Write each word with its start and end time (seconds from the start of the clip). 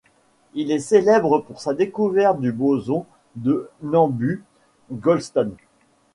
Il 0.55 0.71
est 0.71 0.79
célèbre 0.79 1.37
pour 1.41 1.61
sa 1.61 1.75
découverte 1.75 2.39
du 2.41 2.51
boson 2.51 3.05
de 3.35 3.69
Nambu-Goldstone. 3.83 5.53